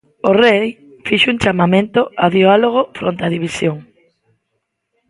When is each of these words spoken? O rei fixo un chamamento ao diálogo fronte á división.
O 0.29 0.31
rei 0.43 0.65
fixo 1.07 1.27
un 1.33 1.41
chamamento 1.43 2.01
ao 2.23 2.29
diálogo 2.37 2.81
fronte 2.97 3.21
á 3.27 3.29
división. 3.35 3.77